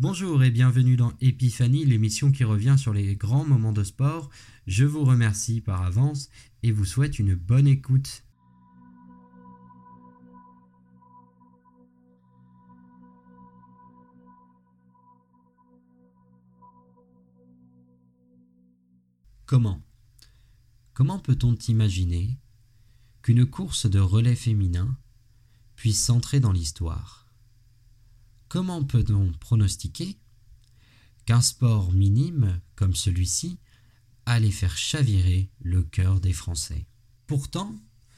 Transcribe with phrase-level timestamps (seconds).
[0.00, 4.30] Bonjour et bienvenue dans Epiphanie, l'émission qui revient sur les grands moments de sport.
[4.66, 6.30] Je vous remercie par avance
[6.62, 8.24] et vous souhaite une bonne écoute.
[19.44, 19.82] Comment?
[20.94, 22.38] Comment peut-on imaginer
[23.20, 24.96] qu'une course de relais féminin
[25.76, 27.19] puisse entrer dans l'histoire?
[28.50, 30.18] Comment peut-on pronostiquer
[31.24, 33.60] qu'un sport minime comme celui-ci
[34.26, 36.84] allait faire chavirer le cœur des Français?
[37.28, 37.72] Pourtant,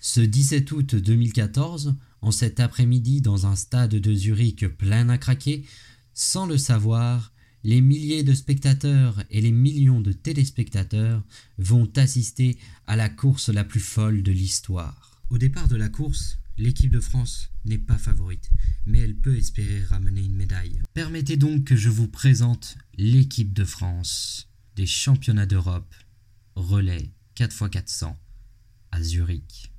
[0.00, 5.66] ce 17 août 2014, en cet après-midi dans un stade de Zurich plein à craquer,
[6.14, 11.22] sans le savoir, les milliers de spectateurs et les millions de téléspectateurs
[11.58, 15.20] vont assister à la course la plus folle de l'histoire.
[15.28, 18.48] Au départ de la course, l'équipe de France n'est pas favorite,
[18.86, 20.80] mais elle peut espérer ramener une médaille.
[20.92, 25.94] Permettez donc que je vous présente l'équipe de France des championnats d'Europe
[26.54, 28.16] relais 4x400
[28.90, 29.72] à Zurich.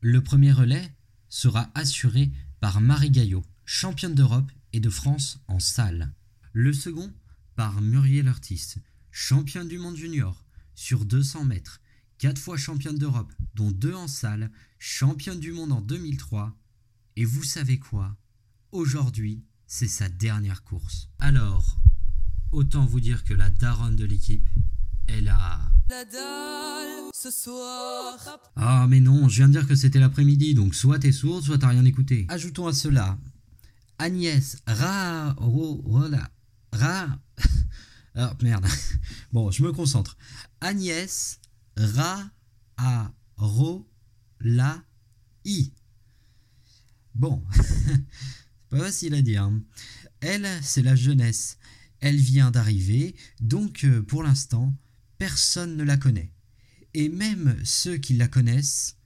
[0.00, 0.94] Le premier relais
[1.28, 6.12] sera assuré par Marie Gaillot, championne d'Europe et de France en salle.
[6.52, 7.12] Le second
[7.54, 8.76] par Muriel Ortiz,
[9.10, 10.44] championne du monde junior
[10.74, 11.80] sur 200 mètres,
[12.18, 16.56] 4 fois championne d'Europe, dont 2 en salle, championne du monde en 2003.
[17.16, 18.16] Et vous savez quoi?
[18.72, 21.10] Aujourd'hui, c'est sa dernière course.
[21.18, 21.76] Alors,
[22.52, 24.48] autant vous dire que la daronne de l'équipe,
[25.08, 25.60] elle a...
[25.90, 28.16] La dalle ce soir.
[28.56, 31.58] Ah mais non, je viens de dire que c'était l'après-midi, donc soit t'es sourde, soit
[31.58, 32.24] t'as rien écouté.
[32.30, 33.18] Ajoutons à cela
[33.98, 35.36] Agnès Ra...
[36.72, 37.18] Ra...
[38.14, 38.66] Ah merde.
[39.32, 40.16] Bon, je me concentre.
[40.62, 41.40] Agnès
[41.76, 42.22] Ra
[42.78, 43.86] A Ro
[44.40, 44.82] La
[45.44, 45.74] I.
[47.14, 47.42] Bon,
[48.72, 49.50] pas facile à dire.
[50.20, 51.58] Elle, c'est la jeunesse.
[52.00, 54.74] Elle vient d'arriver, donc euh, pour l'instant,
[55.18, 56.32] personne ne la connaît.
[56.94, 58.96] Et même ceux qui la connaissent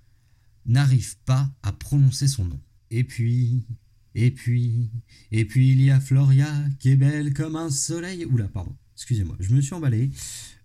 [0.64, 2.60] n'arrivent pas à prononcer son nom.
[2.90, 3.66] Et puis,
[4.14, 4.90] et puis,
[5.30, 6.48] et puis il y a Floria
[6.78, 8.24] qui est belle comme un soleil.
[8.24, 10.10] Oula, pardon, excusez-moi, je me suis emballé.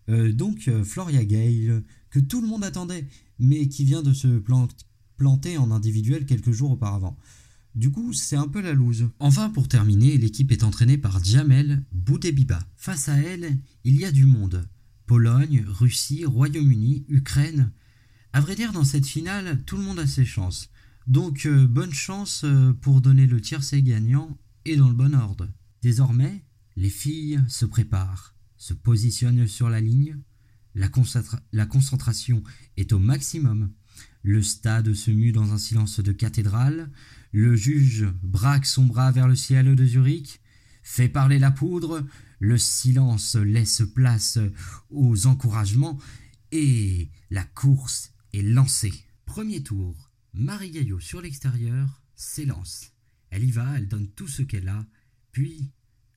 [0.09, 3.07] Euh, donc euh, Floria Gale, que tout le monde attendait,
[3.39, 4.41] mais qui vient de se
[5.17, 7.17] planter en individuel quelques jours auparavant.
[7.75, 9.09] Du coup, c'est un peu la loose.
[9.19, 12.59] Enfin, pour terminer, l'équipe est entraînée par Jamel Boudebiba.
[12.75, 14.67] Face à elle, il y a du monde.
[15.05, 17.71] Pologne, Russie, Royaume-Uni, Ukraine.
[18.33, 20.69] À vrai dire, dans cette finale, tout le monde a ses chances.
[21.07, 25.49] Donc euh, bonne chance euh, pour donner le tiercé gagnant et dans le bon ordre.
[25.81, 26.43] Désormais,
[26.75, 30.17] les filles se préparent, se positionnent sur la ligne,
[30.75, 30.89] la,
[31.51, 32.43] la concentration
[32.77, 33.71] est au maximum.
[34.23, 36.89] Le stade se mue dans un silence de cathédrale,
[37.31, 40.41] le juge braque son bras vers le ciel de Zurich,
[40.83, 42.05] fait parler la poudre,
[42.39, 44.39] le silence laisse place
[44.89, 45.99] aux encouragements
[46.51, 48.93] et la course est lancée.
[49.25, 50.11] Premier tour.
[50.33, 52.91] Marie Gaillot sur l'extérieur s'élance.
[53.29, 54.85] Elle y va, elle donne tout ce qu'elle a,
[55.31, 55.71] puis,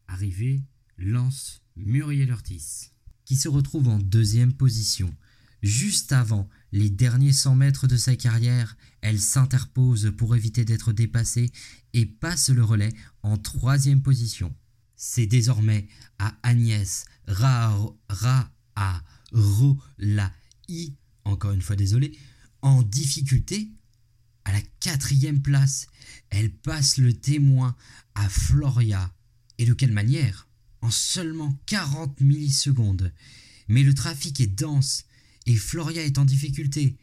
[0.09, 0.62] arrivée,
[0.98, 2.92] lance Muriel Ortiz,
[3.25, 5.15] qui se retrouve en deuxième position.
[5.65, 11.51] Juste avant les derniers 100 mètres de sa carrière, elle s'interpose pour éviter d'être dépassée
[11.95, 12.93] et passe le relais
[13.23, 14.55] en troisième position.
[14.95, 15.89] C'est désormais
[16.19, 17.75] à Agnès Ra,
[18.11, 19.03] Ra A
[19.33, 20.31] Ro La
[20.69, 20.93] I,
[21.25, 22.15] encore une fois désolé,
[22.61, 23.71] en difficulté
[24.45, 25.87] à la quatrième place,
[26.29, 27.75] elle passe le témoin
[28.15, 29.15] à Floria.
[29.57, 30.47] Et de quelle manière?
[30.83, 33.15] En seulement 40 millisecondes.
[33.69, 35.07] Mais le trafic est dense
[35.47, 36.97] et Floria est en difficulté.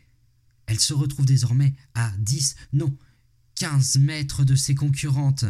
[0.65, 2.95] Elle se retrouve désormais à 10, non,
[3.55, 5.45] 15 mètres de ses concurrentes.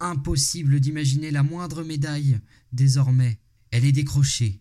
[0.00, 2.38] Impossible d'imaginer la moindre médaille
[2.72, 3.38] désormais.
[3.70, 4.60] Elle est décrochée.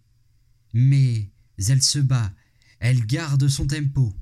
[0.73, 2.33] Mais elle se bat,
[2.79, 4.13] elle garde son tempo.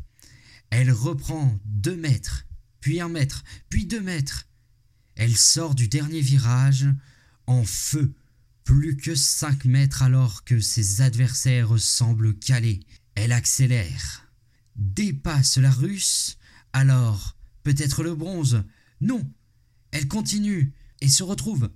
[0.71, 2.45] Elle reprend deux mètres,
[2.79, 4.47] puis un mètre, puis deux mètres.
[5.15, 6.87] Elle sort du dernier virage
[7.47, 8.13] en feu,
[8.63, 12.81] plus que cinq mètres alors que ses adversaires semblent calés.
[13.21, 14.31] Elle accélère,
[14.77, 16.37] dépasse la russe,
[16.71, 18.63] alors peut-être le bronze.
[19.01, 19.29] Non,
[19.91, 21.69] elle continue et se retrouve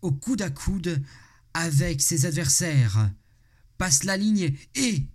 [0.00, 1.04] au coude à coude
[1.52, 3.12] avec ses adversaires,
[3.76, 5.06] passe la ligne et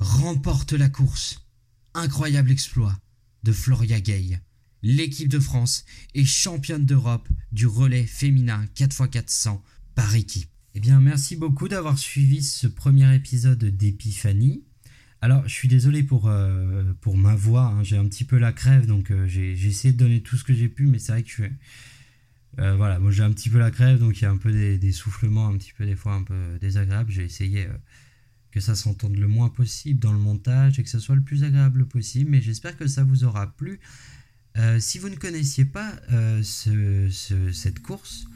[0.00, 1.46] remporte la course.
[1.94, 2.98] Incroyable exploit
[3.44, 4.40] de Floria Gay.
[4.82, 5.84] L'équipe de France
[6.14, 9.60] est championne d'Europe du relais féminin 4x400
[9.94, 10.50] par équipe.
[10.74, 14.64] Eh bien, merci beaucoup d'avoir suivi ce premier épisode d'Epiphanie.
[15.22, 17.82] Alors, je suis désolé pour, euh, ma voix, hein.
[17.82, 20.54] j'ai un petit peu la crève, donc euh, j'ai essayé de donner tout ce que
[20.54, 21.42] j'ai pu, mais c'est vrai que
[22.58, 24.50] Euh, voilà, moi j'ai un petit peu la crève, donc il y a un peu
[24.50, 27.10] des, soufflements, un petit peu des fois un peu désagréables.
[27.10, 27.68] J'ai essayé
[28.50, 31.44] que ça s'entende le moins possible dans le montage et que ça soit le plus
[31.44, 33.78] agréable possible, mais j'espère que ça vous aura plu.
[34.80, 35.92] Si vous ne connaissiez pas
[36.42, 38.26] cette course,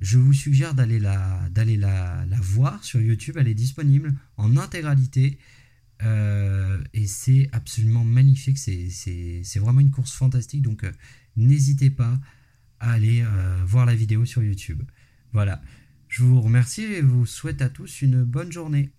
[0.00, 3.36] je vous suggère d'aller la, d'aller la, voir sur YouTube.
[3.38, 5.38] Elle est disponible en intégralité.
[6.02, 8.58] Et c'est absolument magnifique.
[8.58, 10.62] C'est, vraiment une course fantastique.
[10.62, 10.84] Donc
[11.36, 12.18] n'hésitez pas
[12.82, 14.82] aller euh, voir la vidéo sur YouTube.
[15.32, 15.62] Voilà.
[16.08, 18.92] Je vous remercie et vous souhaite à tous une bonne journée.